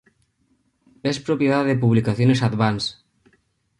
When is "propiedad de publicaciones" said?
1.19-2.41